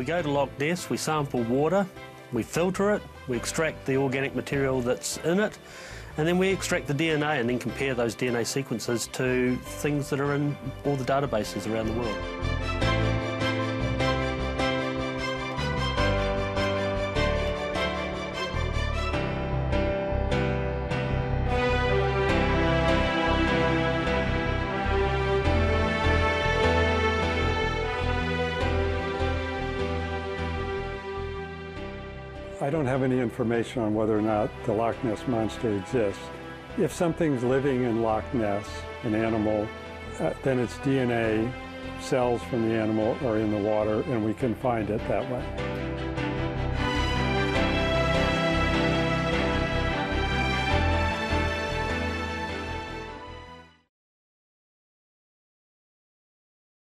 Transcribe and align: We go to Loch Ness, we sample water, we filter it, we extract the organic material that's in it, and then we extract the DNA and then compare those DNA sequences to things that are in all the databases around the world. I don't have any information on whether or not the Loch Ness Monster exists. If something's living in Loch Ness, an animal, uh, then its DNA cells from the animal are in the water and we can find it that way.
We 0.00 0.06
go 0.06 0.22
to 0.22 0.30
Loch 0.30 0.48
Ness, 0.58 0.88
we 0.88 0.96
sample 0.96 1.42
water, 1.42 1.86
we 2.32 2.42
filter 2.42 2.94
it, 2.94 3.02
we 3.28 3.36
extract 3.36 3.84
the 3.84 3.98
organic 3.98 4.34
material 4.34 4.80
that's 4.80 5.18
in 5.18 5.38
it, 5.38 5.58
and 6.16 6.26
then 6.26 6.38
we 6.38 6.48
extract 6.48 6.86
the 6.86 6.94
DNA 6.94 7.38
and 7.38 7.46
then 7.46 7.58
compare 7.58 7.92
those 7.92 8.16
DNA 8.16 8.46
sequences 8.46 9.08
to 9.08 9.56
things 9.56 10.08
that 10.08 10.18
are 10.18 10.32
in 10.32 10.56
all 10.86 10.96
the 10.96 11.04
databases 11.04 11.70
around 11.70 11.88
the 11.88 11.92
world. 11.92 12.59
I 32.62 32.68
don't 32.68 32.84
have 32.84 33.02
any 33.02 33.18
information 33.18 33.80
on 33.80 33.94
whether 33.94 34.18
or 34.18 34.20
not 34.20 34.50
the 34.66 34.72
Loch 34.72 35.02
Ness 35.02 35.26
Monster 35.26 35.72
exists. 35.76 36.20
If 36.76 36.92
something's 36.92 37.42
living 37.42 37.84
in 37.84 38.02
Loch 38.02 38.34
Ness, 38.34 38.66
an 39.02 39.14
animal, 39.14 39.66
uh, 40.18 40.34
then 40.42 40.58
its 40.58 40.74
DNA 40.78 41.50
cells 42.02 42.42
from 42.42 42.68
the 42.68 42.74
animal 42.74 43.16
are 43.26 43.38
in 43.38 43.50
the 43.50 43.56
water 43.56 44.02
and 44.02 44.22
we 44.26 44.34
can 44.34 44.54
find 44.54 44.90
it 44.90 45.00
that 45.08 45.30
way. 45.30 45.99